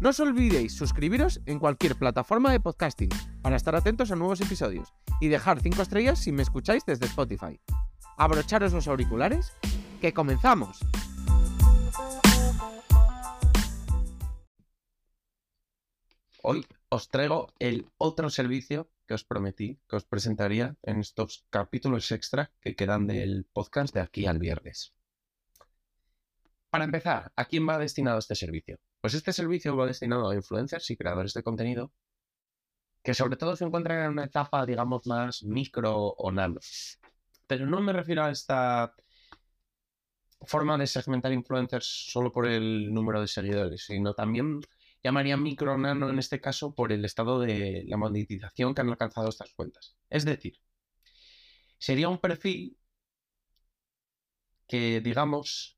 No 0.00 0.10
os 0.10 0.20
olvidéis 0.20 0.78
suscribiros 0.78 1.42
en 1.46 1.58
cualquier 1.58 1.98
plataforma 1.98 2.52
de 2.52 2.60
podcasting 2.60 3.10
para 3.42 3.56
estar 3.56 3.74
atentos 3.74 4.12
a 4.12 4.14
nuevos 4.14 4.40
episodios 4.40 4.94
y 5.20 5.26
dejar 5.26 5.60
5 5.60 5.82
estrellas 5.82 6.20
si 6.20 6.30
me 6.30 6.42
escucháis 6.42 6.86
desde 6.86 7.06
Spotify. 7.06 7.58
Abrocharos 8.16 8.72
los 8.72 8.86
auriculares, 8.86 9.52
que 10.00 10.12
comenzamos. 10.12 10.78
Hoy 16.44 16.64
os 16.90 17.08
traigo 17.08 17.52
el 17.58 17.90
otro 17.98 18.30
servicio 18.30 18.92
que 19.08 19.14
os 19.14 19.24
prometí 19.24 19.80
que 19.88 19.96
os 19.96 20.04
presentaría 20.04 20.76
en 20.84 21.00
estos 21.00 21.44
capítulos 21.50 22.12
extra 22.12 22.52
que 22.60 22.76
quedan 22.76 23.08
del 23.08 23.46
podcast 23.52 23.92
de 23.92 24.00
aquí 24.00 24.26
al 24.26 24.38
viernes. 24.38 24.94
Para 26.70 26.84
empezar, 26.84 27.32
¿a 27.34 27.46
quién 27.46 27.68
va 27.68 27.78
destinado 27.78 28.20
este 28.20 28.36
servicio? 28.36 28.78
Pues 29.00 29.14
este 29.14 29.32
servicio 29.32 29.76
va 29.76 29.86
destinado 29.86 30.28
a 30.30 30.34
influencers 30.34 30.90
y 30.90 30.96
creadores 30.96 31.34
de 31.34 31.42
contenido 31.42 31.92
que 33.02 33.14
sobre 33.14 33.36
todo 33.36 33.56
se 33.56 33.64
encuentran 33.64 34.04
en 34.04 34.10
una 34.10 34.24
etapa, 34.24 34.66
digamos, 34.66 35.06
más 35.06 35.42
micro 35.42 35.96
o 35.96 36.30
nano. 36.32 36.60
Pero 37.46 37.66
no 37.66 37.80
me 37.80 37.92
refiero 37.92 38.24
a 38.24 38.30
esta 38.30 38.94
forma 40.42 40.76
de 40.78 40.86
segmentar 40.86 41.32
influencers 41.32 41.86
solo 41.86 42.32
por 42.32 42.46
el 42.46 42.92
número 42.92 43.20
de 43.20 43.28
seguidores, 43.28 43.84
sino 43.86 44.14
también 44.14 44.60
llamaría 45.02 45.36
micro 45.36 45.78
nano 45.78 46.10
en 46.10 46.18
este 46.18 46.40
caso 46.40 46.74
por 46.74 46.92
el 46.92 47.04
estado 47.04 47.40
de 47.40 47.84
la 47.86 47.96
monetización 47.96 48.74
que 48.74 48.80
han 48.82 48.90
alcanzado 48.90 49.28
estas 49.28 49.52
cuentas. 49.54 49.96
Es 50.10 50.24
decir, 50.24 50.60
sería 51.78 52.08
un 52.08 52.18
perfil 52.18 52.76
que, 54.66 55.00
digamos, 55.00 55.77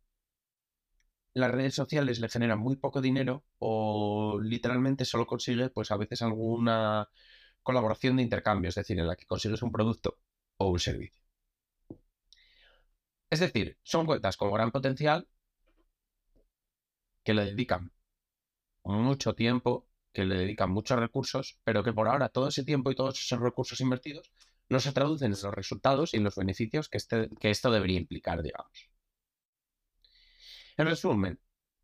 las 1.35 1.51
redes 1.51 1.75
sociales 1.75 2.21
le 2.21 2.29
generan 2.29 2.59
muy 2.59 2.77
poco 2.77 3.01
dinero 3.01 3.45
o 3.59 4.41
literalmente 4.43 5.05
solo 5.05 5.27
consigue 5.27 5.71
pues 5.71 5.91
a 5.91 5.97
veces 5.97 6.23
alguna 6.23 7.09
colaboración 7.63 8.17
de 8.17 8.23
intercambio, 8.25 8.69
es 8.69 8.75
decir, 8.75 8.99
en 8.99 9.07
la 9.07 9.17
que 9.17 9.27
consigues 9.27 9.63
un 9.63 9.73
producto 9.73 10.19
o 10.59 10.69
un 10.71 10.79
servicio. 10.81 11.23
Es 13.31 13.41
decir, 13.41 13.79
son 13.83 14.07
cuentas 14.07 14.37
con 14.37 14.53
gran 14.53 14.71
potencial 14.71 15.27
que 17.25 17.35
le 17.35 17.45
dedican 17.47 17.93
mucho 18.85 19.35
tiempo, 19.35 19.89
que 20.13 20.25
le 20.25 20.37
dedican 20.37 20.71
muchos 20.71 20.99
recursos, 20.99 21.59
pero 21.65 21.85
que 21.85 21.93
por 21.93 22.09
ahora 22.09 22.29
todo 22.29 22.49
ese 22.49 22.65
tiempo 22.65 22.91
y 22.91 22.97
todos 22.97 23.21
esos 23.21 23.41
recursos 23.41 23.81
invertidos 23.81 24.33
no 24.69 24.81
se 24.81 24.93
traducen 24.93 25.33
en 25.33 25.39
los 25.43 25.55
resultados 25.55 26.15
y 26.15 26.19
en 26.19 26.25
los 26.25 26.37
beneficios 26.37 26.89
que, 26.89 26.99
este, 26.99 27.29
que 27.41 27.51
esto 27.51 27.71
debería 27.71 27.99
implicar, 28.01 28.43
digamos. 28.43 28.90
En 30.81 30.87
resumen, 30.87 31.39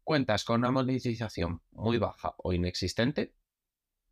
cuentas 0.04 0.42
con 0.42 0.60
una 0.60 0.70
monetización 0.70 1.60
muy 1.72 1.98
baja 1.98 2.34
o 2.38 2.54
inexistente, 2.54 3.34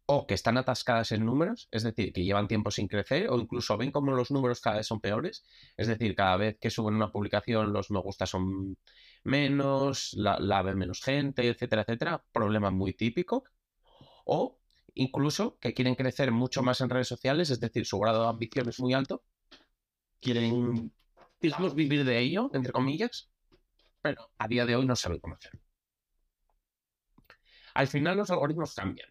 o 0.04 0.26
que 0.26 0.34
están 0.34 0.58
atascadas 0.58 1.10
en 1.12 1.24
números, 1.24 1.68
es 1.70 1.84
decir, 1.84 2.12
que 2.12 2.22
llevan 2.22 2.48
tiempo 2.48 2.70
sin 2.70 2.86
crecer, 2.86 3.30
o 3.30 3.38
incluso 3.38 3.78
ven 3.78 3.90
como 3.90 4.12
los 4.12 4.30
números 4.30 4.60
cada 4.60 4.76
vez 4.76 4.86
son 4.86 5.00
peores, 5.00 5.42
es 5.78 5.86
decir, 5.86 6.14
cada 6.14 6.36
vez 6.36 6.58
que 6.60 6.68
suben 6.68 6.96
una 6.96 7.10
publicación 7.10 7.72
los 7.72 7.90
me 7.90 7.98
gusta 8.00 8.26
son 8.26 8.76
menos, 9.22 10.12
la, 10.18 10.38
la 10.38 10.60
ve 10.60 10.74
menos 10.74 11.00
gente, 11.00 11.48
etcétera, 11.48 11.80
etcétera, 11.80 12.22
problema 12.30 12.70
muy 12.70 12.92
típico, 12.92 13.44
o 14.26 14.58
incluso 14.92 15.56
que 15.60 15.72
quieren 15.72 15.94
crecer 15.94 16.30
mucho 16.30 16.62
más 16.62 16.82
en 16.82 16.90
redes 16.90 17.08
sociales, 17.08 17.48
es 17.48 17.58
decir, 17.58 17.86
su 17.86 17.98
grado 17.98 18.24
de 18.24 18.28
ambición 18.28 18.68
es 18.68 18.78
muy 18.80 18.92
alto, 18.92 19.24
quieren, 20.20 20.92
digamos, 21.40 21.74
vivir 21.74 22.04
de 22.04 22.18
ello, 22.18 22.50
entre 22.52 22.72
comillas, 22.72 23.30
pero 24.04 24.30
a 24.36 24.46
día 24.46 24.66
de 24.66 24.76
hoy 24.76 24.84
no 24.84 24.94
sabe 24.96 25.18
cómo 25.18 25.34
hacerlo. 25.34 25.62
Al 27.72 27.88
final 27.88 28.18
los 28.18 28.28
algoritmos 28.28 28.74
cambian. 28.74 29.08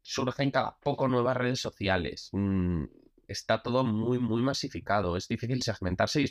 Surgen 0.00 0.50
cada 0.50 0.78
poco 0.78 1.06
nuevas 1.06 1.36
redes 1.36 1.60
sociales. 1.60 2.30
Mm, 2.32 2.84
está 3.28 3.62
todo 3.62 3.84
muy, 3.84 4.18
muy 4.18 4.40
masificado. 4.40 5.18
Es 5.18 5.28
difícil 5.28 5.62
segmentarse 5.62 6.22
y 6.22 6.24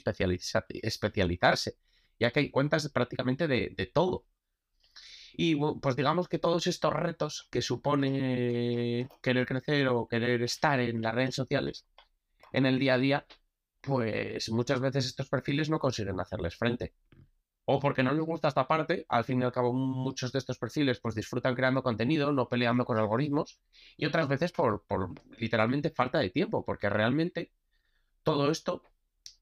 especializarse, 0.82 1.78
ya 2.20 2.32
que 2.32 2.40
hay 2.40 2.50
cuentas 2.50 2.90
prácticamente 2.90 3.48
de, 3.48 3.72
de 3.78 3.86
todo. 3.86 4.26
Y 5.34 5.56
pues 5.56 5.96
digamos 5.96 6.28
que 6.28 6.40
todos 6.40 6.66
estos 6.66 6.92
retos 6.92 7.48
que 7.52 7.62
supone 7.62 9.08
querer 9.22 9.46
crecer 9.46 9.90
o 9.90 10.08
querer 10.08 10.42
estar 10.42 10.80
en 10.80 11.04
las 11.04 11.14
redes 11.14 11.36
sociales 11.36 11.86
en 12.52 12.66
el 12.66 12.80
día 12.80 12.96
a 12.96 12.98
día, 12.98 13.28
pues 13.80 14.50
muchas 14.50 14.82
veces 14.82 15.06
estos 15.06 15.30
perfiles 15.30 15.70
no 15.70 15.78
consiguen 15.78 16.20
hacerles 16.20 16.56
frente 16.56 16.96
o 17.72 17.80
porque 17.80 18.02
no 18.02 18.14
les 18.14 18.26
gusta 18.26 18.48
esta 18.48 18.68
parte, 18.68 19.06
al 19.10 19.24
fin 19.24 19.42
y 19.42 19.44
al 19.46 19.52
cabo 19.52 19.72
muchos 19.74 20.32
de 20.32 20.40
estos 20.40 20.58
perfiles 20.58 21.00
pues 21.00 21.14
disfrutan 21.14 21.54
creando 21.54 21.84
contenido, 21.84 22.32
no 22.32 22.50
peleando 22.50 22.84
con 22.84 22.98
algoritmos, 22.98 23.60
y 23.96 24.06
otras 24.08 24.28
veces 24.28 24.52
por, 24.52 24.84
literalmente 25.38 25.92
falta 25.92 26.18
de 26.18 26.32
tiempo, 26.32 26.66
porque 26.66 26.90
realmente 26.90 27.52
todo 28.24 28.50
esto 28.50 28.82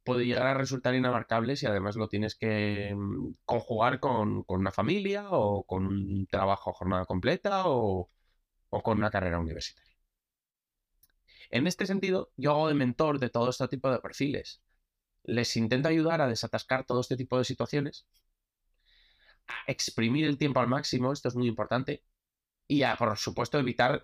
puede 0.03 0.25
llegar 0.25 0.47
a 0.47 0.53
resultar 0.55 0.93
inabarcable 0.93 1.55
si 1.55 1.67
además 1.67 1.95
lo 1.95 2.09
tienes 2.09 2.35
que 2.35 2.93
mm, 2.93 3.35
conjugar 3.45 4.01
con, 4.01 4.43
una 4.47 4.71
familia 4.71 5.29
o 5.31 5.63
con 5.63 5.87
un 5.87 6.27
trabajo 6.27 6.71
a 6.71 6.73
jornada 6.73 7.05
completa 7.05 7.63
o, 7.67 8.09
o 8.69 8.83
con 8.83 8.97
una 8.97 9.11
carrera 9.11 9.39
universitaria. 9.39 9.95
En 11.49 11.65
este 11.67 11.85
sentido, 11.85 12.31
yo 12.35 12.51
hago 12.51 12.67
de 12.67 12.73
mentor 12.73 13.19
de 13.19 13.29
todo 13.29 13.49
este 13.51 13.67
tipo 13.69 13.89
de 13.89 13.99
perfiles 13.99 14.61
les 15.27 15.55
intento 15.57 15.89
ayudar 15.89 16.21
a 16.21 16.27
desatascar 16.27 16.85
todo 16.85 17.01
este 17.01 17.17
tipo 17.17 17.37
de 17.37 17.43
situaciones, 17.45 18.07
a 19.47 19.71
exprimir 19.71 20.25
el 20.25 20.37
tiempo 20.37 20.59
al 20.59 20.67
máximo, 20.67 21.13
esto 21.13 21.27
es 21.27 21.35
muy 21.35 21.47
importante, 21.47 22.03
y 22.67 22.83
a, 22.83 22.95
por 22.95 23.17
supuesto, 23.17 23.59
evitar 23.59 24.01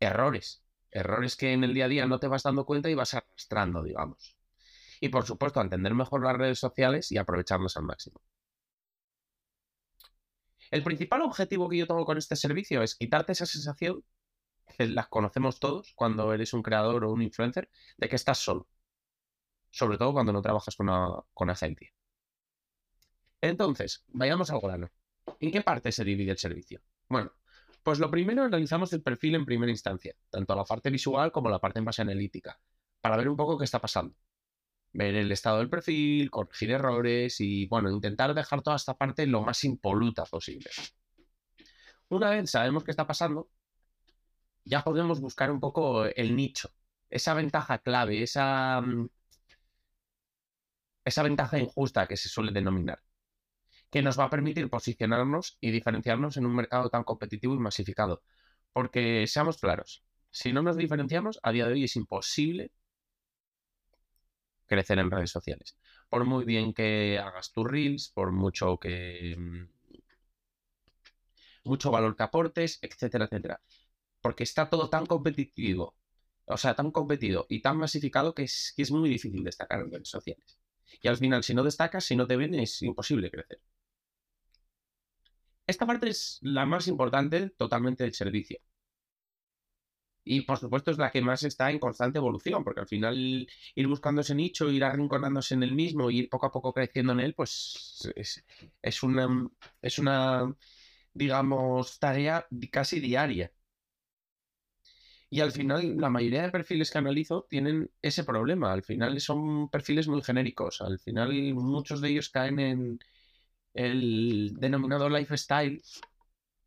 errores. 0.00 0.64
Errores 0.90 1.36
que 1.36 1.52
en 1.52 1.64
el 1.64 1.74
día 1.74 1.86
a 1.86 1.88
día 1.88 2.06
no 2.06 2.20
te 2.20 2.28
vas 2.28 2.42
dando 2.42 2.64
cuenta 2.66 2.90
y 2.90 2.94
vas 2.94 3.14
arrastrando, 3.14 3.82
digamos. 3.82 4.36
Y 5.00 5.08
por 5.10 5.26
supuesto, 5.26 5.60
a 5.60 5.64
entender 5.64 5.94
mejor 5.94 6.22
las 6.24 6.36
redes 6.36 6.58
sociales 6.58 7.10
y 7.12 7.18
aprovecharlas 7.18 7.76
al 7.76 7.84
máximo. 7.84 8.20
El 10.70 10.82
principal 10.82 11.22
objetivo 11.22 11.68
que 11.68 11.78
yo 11.78 11.86
tengo 11.86 12.04
con 12.04 12.18
este 12.18 12.36
servicio 12.36 12.82
es 12.82 12.96
quitarte 12.96 13.32
esa 13.32 13.46
sensación, 13.46 14.04
que 14.76 14.86
las 14.88 15.08
conocemos 15.08 15.60
todos 15.60 15.92
cuando 15.96 16.32
eres 16.32 16.52
un 16.52 16.62
creador 16.62 17.04
o 17.04 17.12
un 17.12 17.22
influencer, 17.22 17.70
de 17.96 18.08
que 18.08 18.16
estás 18.16 18.38
solo 18.38 18.68
sobre 19.76 19.98
todo 19.98 20.14
cuando 20.14 20.32
no 20.32 20.40
trabajas 20.40 20.74
con, 20.74 20.88
con 21.34 21.50
agencia. 21.50 21.90
Entonces, 23.42 24.02
vayamos 24.08 24.50
al 24.50 24.60
grano. 24.60 24.88
¿En 25.38 25.50
qué 25.52 25.60
parte 25.60 25.92
se 25.92 26.02
divide 26.02 26.30
el 26.30 26.38
servicio? 26.38 26.80
Bueno, 27.10 27.30
pues 27.82 27.98
lo 27.98 28.10
primero 28.10 28.42
analizamos 28.44 28.90
el 28.94 29.02
perfil 29.02 29.34
en 29.34 29.44
primera 29.44 29.70
instancia, 29.70 30.14
tanto 30.30 30.56
la 30.56 30.64
parte 30.64 30.88
visual 30.88 31.30
como 31.30 31.50
la 31.50 31.58
parte 31.58 31.82
más 31.82 31.98
analítica, 32.00 32.58
para 33.02 33.18
ver 33.18 33.28
un 33.28 33.36
poco 33.36 33.58
qué 33.58 33.64
está 33.64 33.78
pasando. 33.78 34.16
Ver 34.94 35.14
el 35.14 35.30
estado 35.30 35.58
del 35.58 35.68
perfil, 35.68 36.30
corregir 36.30 36.70
errores 36.70 37.38
y, 37.40 37.66
bueno, 37.66 37.90
intentar 37.90 38.32
dejar 38.32 38.62
toda 38.62 38.76
esta 38.76 38.94
parte 38.94 39.26
lo 39.26 39.42
más 39.42 39.62
impoluta 39.64 40.24
posible. 40.24 40.70
Una 42.08 42.30
vez 42.30 42.50
sabemos 42.50 42.82
qué 42.82 42.92
está 42.92 43.06
pasando, 43.06 43.50
ya 44.64 44.82
podemos 44.82 45.20
buscar 45.20 45.50
un 45.50 45.60
poco 45.60 46.06
el 46.06 46.34
nicho, 46.34 46.70
esa 47.10 47.34
ventaja 47.34 47.78
clave, 47.78 48.22
esa, 48.22 48.80
mm, 48.80 49.08
esa 51.06 51.22
ventaja 51.22 51.58
injusta 51.58 52.06
que 52.08 52.16
se 52.16 52.28
suele 52.28 52.52
denominar, 52.52 53.00
que 53.90 54.02
nos 54.02 54.18
va 54.18 54.24
a 54.24 54.30
permitir 54.30 54.68
posicionarnos 54.70 55.56
y 55.60 55.70
diferenciarnos 55.70 56.36
en 56.36 56.46
un 56.46 56.56
mercado 56.56 56.90
tan 56.90 57.04
competitivo 57.04 57.54
y 57.54 57.58
masificado. 57.58 58.22
Porque 58.72 59.26
seamos 59.28 59.58
claros, 59.58 60.04
si 60.30 60.52
no 60.52 60.62
nos 60.62 60.76
diferenciamos, 60.76 61.40
a 61.42 61.52
día 61.52 61.66
de 61.66 61.74
hoy 61.74 61.84
es 61.84 61.96
imposible 61.96 62.72
crecer 64.66 64.98
en 64.98 65.10
redes 65.10 65.30
sociales. 65.30 65.76
Por 66.08 66.24
muy 66.24 66.44
bien 66.44 66.72
que 66.74 67.18
hagas 67.18 67.52
tus 67.52 67.66
reels, 67.66 68.10
por 68.10 68.32
mucho 68.32 68.78
que 68.78 69.34
mm, 69.38 69.64
mucho 71.64 71.90
valor 71.90 72.16
que 72.16 72.22
aportes, 72.22 72.78
etcétera, 72.82 73.26
etcétera. 73.26 73.60
Porque 74.20 74.44
está 74.44 74.68
todo 74.70 74.90
tan 74.90 75.06
competitivo, 75.06 75.96
o 76.46 76.56
sea, 76.56 76.74
tan 76.74 76.90
competido 76.90 77.46
y 77.48 77.62
tan 77.62 77.76
masificado 77.78 78.34
que 78.34 78.44
es, 78.44 78.72
que 78.76 78.82
es 78.82 78.90
muy 78.90 79.08
difícil 79.10 79.44
destacar 79.44 79.80
en 79.80 79.90
redes 79.92 80.08
sociales. 80.08 80.58
Y 81.02 81.08
al 81.08 81.16
final, 81.16 81.42
si 81.42 81.54
no 81.54 81.62
destacas, 81.64 82.04
si 82.04 82.16
no 82.16 82.26
te 82.26 82.36
ven, 82.36 82.54
es 82.54 82.82
imposible 82.82 83.30
crecer. 83.30 83.60
Esta 85.64 85.86
parte 85.86 86.08
es 86.08 86.38
la 86.42 86.66
más 86.66 86.88
importante 86.88 87.50
totalmente 87.50 88.02
del 88.02 88.14
servicio. 88.14 88.58
Y 90.24 90.40
por 90.42 90.58
supuesto 90.58 90.90
es 90.90 90.98
la 90.98 91.10
que 91.10 91.22
más 91.22 91.44
está 91.44 91.70
en 91.70 91.78
constante 91.78 92.18
evolución, 92.18 92.64
porque 92.64 92.80
al 92.80 92.88
final 92.88 93.46
ir 93.76 93.86
buscando 93.86 94.20
ese 94.22 94.34
nicho, 94.34 94.68
ir 94.70 94.82
arrinconándose 94.84 95.54
en 95.54 95.62
el 95.62 95.72
mismo, 95.72 96.10
ir 96.10 96.28
poco 96.28 96.46
a 96.46 96.52
poco 96.52 96.72
creciendo 96.72 97.12
en 97.12 97.20
él, 97.20 97.34
pues 97.34 98.10
es, 98.82 99.02
una, 99.04 99.48
es 99.80 99.98
una, 100.00 100.52
digamos, 101.14 101.98
tarea 102.00 102.46
casi 102.72 102.98
diaria. 103.00 103.52
Y 105.28 105.40
al 105.40 105.52
final, 105.52 105.96
la 105.96 106.08
mayoría 106.08 106.42
de 106.42 106.50
perfiles 106.50 106.90
que 106.90 106.98
analizo 106.98 107.46
tienen 107.48 107.90
ese 108.00 108.24
problema. 108.24 108.72
Al 108.72 108.82
final 108.82 109.20
son 109.20 109.68
perfiles 109.68 110.08
muy 110.08 110.22
genéricos. 110.22 110.80
Al 110.80 110.98
final, 111.00 111.32
muchos 111.54 112.00
de 112.00 112.10
ellos 112.10 112.30
caen 112.30 112.58
en 112.60 112.98
el 113.74 114.54
denominado 114.58 115.08
lifestyle, 115.08 115.82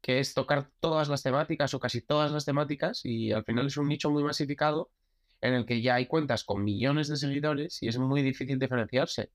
que 0.01 0.19
es 0.19 0.33
tocar 0.33 0.71
todas 0.79 1.09
las 1.09 1.23
temáticas 1.23 1.73
o 1.73 1.79
casi 1.79 2.01
todas 2.01 2.31
las 2.31 2.45
temáticas 2.45 3.01
y 3.05 3.31
al 3.31 3.43
final 3.43 3.67
es 3.67 3.77
un 3.77 3.87
nicho 3.89 4.09
muy 4.11 4.23
masificado 4.23 4.91
en 5.41 5.53
el 5.53 5.65
que 5.65 5.81
ya 5.81 5.95
hay 5.95 6.07
cuentas 6.07 6.43
con 6.43 6.63
millones 6.63 7.07
de 7.09 7.17
seguidores 7.17 7.81
y 7.83 7.87
es 7.87 7.97
muy 7.97 8.21
difícil 8.21 8.59
diferenciarse. 8.59 9.31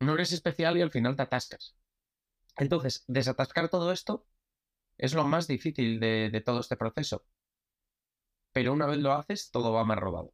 No 0.00 0.14
eres 0.14 0.32
especial 0.32 0.76
y 0.76 0.82
al 0.82 0.90
final 0.90 1.16
te 1.16 1.22
atascas. 1.22 1.76
Entonces, 2.56 3.04
desatascar 3.08 3.68
todo 3.68 3.92
esto 3.92 4.26
es 4.98 5.14
lo 5.14 5.24
más 5.24 5.46
difícil 5.48 6.00
de, 6.00 6.42
todo 6.44 6.60
este 6.60 6.76
proceso. 6.76 7.24
Pero 8.54 8.72
una 8.72 8.86
vez 8.86 8.98
lo 8.98 9.12
haces, 9.12 9.50
todo 9.50 9.72
va 9.72 9.84
más 9.84 9.98
robado. 9.98 10.32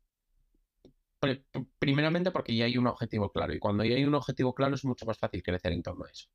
Primeramente 1.78 2.31
porque 2.31 2.55
ya 2.55 2.67
hay 2.67 2.78
un 2.78 2.87
objetivo 2.87 3.32
claro 3.32 3.52
y 3.52 3.58
cuando 3.58 3.82
ya 3.82 3.96
hay 3.96 4.05
un 4.05 4.14
objetivo 4.14 4.55
claro 4.55 4.75
es 4.75 4.84
mucho 4.84 5.06
más 5.06 5.19
fácil 5.19 5.43
crecer 5.43 5.72
en 5.72 5.82
torno 5.82 6.05
a 6.05 6.11
eso. 6.11 6.28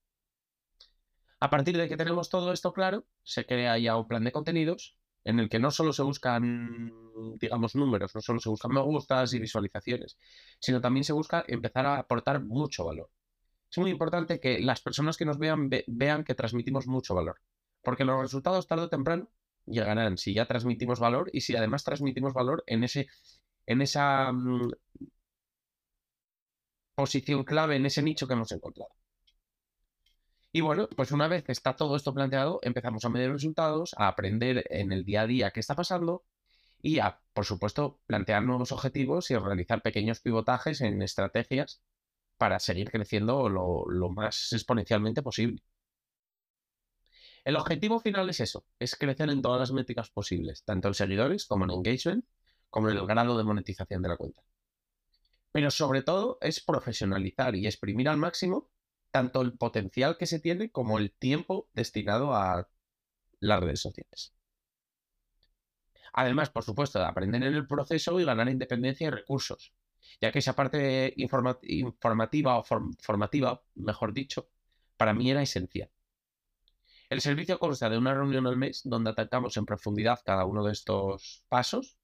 A 1.40 1.50
partir 1.50 1.78
de 1.78 1.88
que 1.88 1.96
tenemos 1.96 2.30
todo 2.30 2.52
esto 2.52 2.74
claro, 2.74 3.06
se 3.24 3.46
crea 3.46 3.78
ya 3.78 3.98
un 3.98 4.08
plan 4.08 4.24
de 4.24 4.32
contenidos 4.32 4.98
en 5.24 5.40
el 5.40 5.48
que 5.50 5.60
no 5.60 5.70
solo 5.70 5.94
se 5.94 6.02
buscan, 6.02 6.92
digamos, 7.40 7.76
números, 7.76 8.16
no 8.16 8.22
solo 8.22 8.40
se 8.40 8.50
buscan 8.50 8.72
me 8.72 8.82
gustas 8.82 9.34
y 9.34 9.40
visualizaciones, 9.40 10.18
sino 10.60 10.82
también 10.82 11.04
se 11.04 11.14
busca 11.14 11.44
empezar 11.48 11.86
a 11.86 11.98
aportar 11.98 12.44
mucho 12.44 12.86
valor. 12.86 13.12
Es 13.70 13.78
muy 13.78 13.92
importante 13.92 14.40
que 14.40 14.60
las 14.60 14.82
personas 14.82 15.18
que 15.18 15.26
nos 15.26 15.38
vean 15.38 15.70
vean 15.88 16.24
que 16.24 16.36
transmitimos 16.36 16.88
mucho 16.88 17.14
valor, 17.14 17.42
porque 17.84 18.06
los 18.06 18.22
resultados 18.22 18.68
tarde 18.68 18.86
o 18.86 18.90
temprano 18.90 19.30
llegarán 19.68 20.18
si 20.18 20.34
ya 20.34 20.46
transmitimos 20.46 21.00
valor 21.00 21.30
y 21.34 21.42
si 21.42 21.56
además 21.56 21.84
transmitimos 21.84 22.34
valor 22.34 22.64
en 22.68 22.84
ese 22.84 23.08
en 23.68 23.82
esa 23.82 24.32
mm, 24.32 24.72
posición 26.96 27.44
clave, 27.44 27.76
en 27.78 27.86
ese 27.86 28.02
nicho 28.02 28.28
que 28.28 28.34
hemos 28.34 28.52
encontrado. 28.52 28.90
Y 30.52 30.62
bueno, 30.62 30.88
pues 30.96 31.12
una 31.12 31.28
vez 31.28 31.44
que 31.44 31.52
está 31.52 31.76
todo 31.76 31.96
esto 31.98 32.14
planteado, 32.14 32.60
empezamos 32.64 33.04
a 33.04 33.10
medir 33.10 33.32
resultados, 33.32 33.94
a 33.98 34.08
aprender 34.08 34.66
en 34.70 34.92
el 34.94 35.04
día 35.04 35.22
a 35.22 35.28
día 35.28 35.52
qué 35.52 35.60
está 35.60 35.76
pasando 35.76 36.24
y 36.82 37.00
a, 37.00 37.20
por 37.34 37.46
supuesto, 37.46 38.00
plantear 38.08 38.44
nuevos 38.44 38.72
objetivos 38.72 39.32
y 39.32 39.38
realizar 39.38 39.82
pequeños 39.82 40.22
pivotajes 40.22 40.82
en 40.82 41.02
estrategias 41.02 41.82
para 42.38 42.60
seguir 42.60 42.92
creciendo 42.92 43.50
lo, 43.50 44.10
más 44.10 44.54
exponencialmente 44.54 45.22
posible. 45.22 45.62
El 47.46 47.56
objetivo 47.56 48.00
final 48.02 48.30
es 48.30 48.42
eso, 48.42 48.66
es 48.80 48.96
crecer 48.98 49.30
en 49.30 49.42
todas 49.42 49.60
las 49.60 49.72
métricas 49.72 50.10
posibles, 50.10 50.64
tanto 50.66 50.90
en 50.90 50.96
seguidores 50.96 51.46
como 51.46 51.64
en 51.64 51.72
engagement, 51.72 52.26
como 52.70 52.90
en 52.90 52.98
el 52.98 53.06
grado 53.06 53.38
de 53.38 53.44
monetización 53.46 54.02
de 54.02 54.10
la 54.10 54.18
cuenta. 54.18 54.42
Pero 55.52 55.72
sobre 55.72 56.02
todo 56.02 56.38
es 56.42 56.60
profesionalizar 56.60 57.56
y 57.56 57.68
exprimir 57.68 58.10
al 58.10 58.18
máximo 58.18 58.70
tanto 59.12 59.42
el 59.42 59.54
potencial 59.58 60.18
que 60.18 60.26
se 60.26 60.40
tiene 60.40 60.72
como 60.72 60.98
el 61.00 61.14
tiempo 61.14 61.70
destinado 61.74 62.34
a 62.36 62.68
las 63.40 63.60
redes 63.62 63.80
sociales. 63.80 64.34
Además, 66.14 66.50
por 66.50 66.64
supuesto, 66.64 66.98
de 67.00 67.06
aprender 67.06 67.44
en 67.44 67.54
el 67.54 67.68
proceso 67.68 68.20
y 68.20 68.26
ganar 68.26 68.50
independencia 68.50 69.08
y 69.08 69.12
recursos, 69.12 69.74
ya 70.20 70.32
que 70.32 70.40
esa 70.40 70.56
parte 70.56 71.14
informativa 71.18 72.58
o 72.58 72.64
formativa, 72.64 73.62
mejor 73.76 74.14
dicho, 74.14 74.50
para 74.98 75.14
mí 75.14 75.30
era 75.30 75.44
esencial. 75.44 75.92
El 77.10 77.22
servicio 77.22 77.60
consta 77.60 77.90
de 77.90 77.98
una 77.98 78.14
reunión 78.14 78.48
al 78.48 78.58
mes 78.58 78.82
donde 78.84 79.12
atacamos 79.12 79.58
en 79.58 79.66
profundidad 79.66 80.20
cada 80.26 80.46
uno 80.46 80.64
de 80.64 80.72
estos 80.72 81.44
pasos 81.50 81.98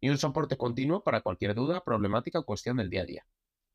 y 0.00 0.08
un 0.08 0.18
soporte 0.18 0.56
continuo 0.56 1.02
para 1.02 1.20
cualquier 1.20 1.54
duda, 1.54 1.82
problemática 1.84 2.38
o 2.38 2.44
cuestión 2.44 2.76
del 2.76 2.90
día 2.90 3.02
a 3.02 3.06
día. 3.06 3.26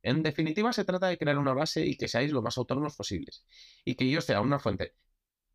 En 0.04 0.24
definitiva, 0.24 0.72
se 0.74 0.86
trata 0.86 1.08
de 1.08 1.18
crear 1.18 1.38
una 1.38 1.54
base 1.54 1.86
y 1.86 1.98
que 1.98 2.08
seáis 2.08 2.32
lo 2.32 2.42
más 2.42 2.58
autónomos 2.58 2.96
posibles. 2.96 3.44
Y 3.84 3.96
que 3.96 4.10
yo 4.10 4.22
sea 4.22 4.42
una 4.42 4.60
fuente 4.60 4.96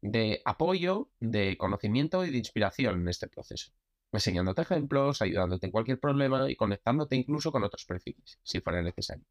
de 0.02 0.42
apoyo, 0.44 1.10
de 1.20 1.56
conocimiento 1.56 2.24
y 2.24 2.30
de 2.30 2.38
inspiración 2.38 3.00
en 3.02 3.08
este 3.08 3.28
proceso. 3.28 3.72
Enseñándote 4.12 4.62
ejemplos, 4.62 5.22
ayudándote 5.22 5.66
en 5.66 5.72
cualquier 5.72 6.00
problema 6.00 6.50
y 6.50 6.56
conectándote 6.56 7.16
incluso 7.16 7.52
con 7.52 7.64
otros 7.64 7.84
perfiles, 7.86 8.38
si 8.42 8.60
fuera 8.60 8.82
necesario. 8.82 9.24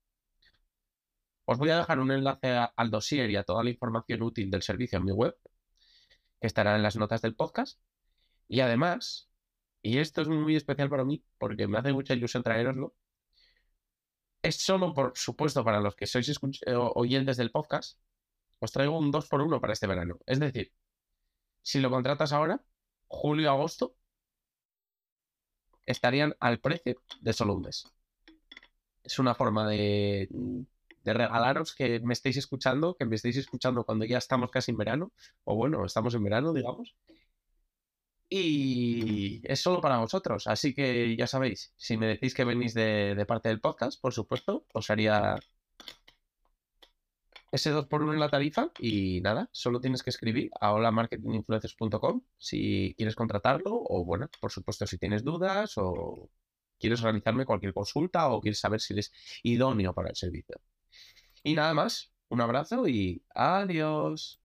Os 1.45 1.57
voy 1.57 1.69
a 1.69 1.77
dejar 1.77 1.99
un 1.99 2.11
enlace 2.11 2.49
al 2.75 2.91
dossier 2.91 3.29
y 3.29 3.35
a 3.35 3.43
toda 3.43 3.63
la 3.63 3.69
información 3.69 4.21
útil 4.21 4.49
del 4.51 4.61
servicio 4.61 4.97
en 4.97 5.05
mi 5.05 5.11
web, 5.11 5.35
que 6.39 6.47
estará 6.47 6.75
en 6.75 6.83
las 6.83 6.95
notas 6.95 7.21
del 7.21 7.35
podcast. 7.35 7.79
Y 8.47 8.61
además, 8.61 9.29
y 9.81 9.97
esto 9.99 10.21
es 10.21 10.27
muy 10.27 10.55
especial 10.55 10.89
para 10.89 11.05
mí, 11.05 11.23
porque 11.37 11.67
me 11.67 11.77
hace 11.77 11.93
mucha 11.93 12.13
ilusión 12.13 12.43
traeroslo, 12.43 12.95
es 14.41 14.57
solo, 14.57 14.93
por 14.93 15.13
supuesto, 15.15 15.63
para 15.63 15.79
los 15.79 15.95
que 15.95 16.07
sois 16.07 16.29
eh, 16.29 16.73
oyentes 16.75 17.37
del 17.37 17.51
podcast, 17.51 17.99
os 18.59 18.71
traigo 18.71 18.97
un 18.97 19.11
2x1 19.11 19.59
para 19.61 19.73
este 19.73 19.87
verano. 19.87 20.19
Es 20.25 20.39
decir, 20.39 20.73
si 21.61 21.79
lo 21.79 21.89
contratas 21.91 22.33
ahora, 22.33 22.63
julio 23.07 23.45
y 23.45 23.47
agosto, 23.47 23.95
estarían 25.85 26.35
al 26.39 26.59
precio 26.59 27.01
de 27.21 27.33
solo 27.33 27.55
un 27.55 27.63
mes. 27.63 27.85
Es 29.03 29.19
una 29.19 29.35
forma 29.35 29.67
de, 29.67 30.29
de 31.03 31.13
regalaros 31.13 31.75
que 31.75 31.99
me 32.01 32.13
estéis 32.13 32.37
escuchando, 32.37 32.95
que 32.95 33.05
me 33.05 33.15
estéis 33.15 33.37
escuchando 33.37 33.83
cuando 33.85 34.05
ya 34.05 34.17
estamos 34.17 34.51
casi 34.51 34.71
en 34.71 34.77
verano, 34.77 35.11
o 35.43 35.55
bueno, 35.55 35.85
estamos 35.85 36.13
en 36.15 36.23
verano, 36.23 36.53
digamos, 36.53 36.95
y 38.33 39.41
es 39.43 39.59
solo 39.61 39.81
para 39.81 39.97
vosotros. 39.99 40.47
Así 40.47 40.73
que 40.73 41.15
ya 41.17 41.27
sabéis, 41.27 41.73
si 41.77 41.97
me 41.97 42.07
decís 42.07 42.33
que 42.33 42.45
venís 42.45 42.73
de, 42.73 43.25
parte 43.27 43.49
del 43.49 43.59
podcast, 43.61 44.01
por 44.01 44.13
supuesto, 44.13 44.65
os 44.73 44.89
haría 44.89 45.35
ese 47.51 47.71
2 47.71 47.87
por 47.87 48.01
1 48.03 48.13
en 48.13 48.19
la 48.19 48.29
tarifa 48.29 48.71
y 48.79 49.19
nada, 49.21 49.49
solo 49.51 49.81
tienes 49.81 50.03
que 50.03 50.09
escribir 50.11 50.49
a 50.61 50.71
holamarketinginfluencers.com 50.73 52.21
si 52.37 52.95
quieres 52.97 53.15
contratarlo 53.15 53.71
o 53.73 54.05
bueno, 54.05 54.29
por 54.39 54.51
supuesto 54.51 54.87
si 54.87 54.97
tienes 54.97 55.23
dudas 55.25 55.77
o 55.77 56.29
quieres 56.79 57.01
realizarme 57.01 57.45
cualquier 57.45 57.73
consulta 57.73 58.29
o 58.29 58.41
quieres 58.41 58.59
saber 58.59 58.79
si 58.81 58.93
eres 58.93 59.11
idóneo 59.43 59.93
para 59.93 60.09
el 60.09 60.15
servicio. 60.15 60.61
Y 61.43 61.53
nada 61.55 61.73
más, 61.73 62.11
un 62.29 62.41
abrazo 62.41 62.87
y 62.87 63.23
adiós. 63.33 64.39